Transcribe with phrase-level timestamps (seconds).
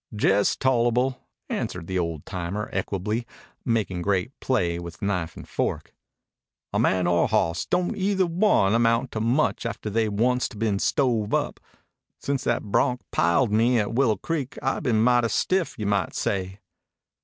[0.19, 3.23] "Jes' tolable," answered the old timer equably,
[3.63, 5.93] making great play with knife and fork.
[6.73, 10.79] "A man or a hawss don't either one amount to much after they onct been
[10.79, 11.59] stove up.
[12.17, 16.61] Since that bronc piled me at Willow Creek I been mighty stiff, you might say."